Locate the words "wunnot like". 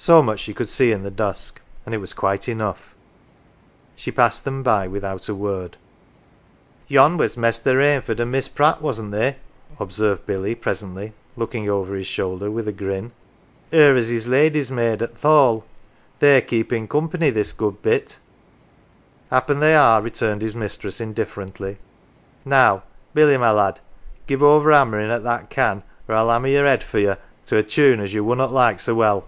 28.20-28.78